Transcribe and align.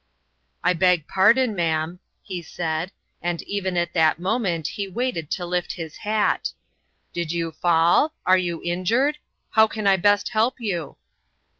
"I 0.63 0.73
beg 0.73 1.07
pardon, 1.07 1.53
ma'am," 1.55 1.99
he 2.23 2.41
said, 2.41 2.91
and 3.21 3.39
even 3.43 3.77
at 3.77 3.93
that 3.93 4.17
moment 4.17 4.69
he 4.69 4.87
waited 4.87 5.29
to 5.29 5.45
lift 5.45 5.73
his 5.73 5.97
hat, 5.97 6.53
"did 7.13 7.31
you 7.31 7.51
fall? 7.51 8.15
Are 8.25 8.35
you 8.39 8.63
injured? 8.63 9.19
How 9.51 9.67
can 9.67 9.85
I 9.85 9.97
best 9.97 10.29
help 10.29 10.55
yon?" 10.57 10.95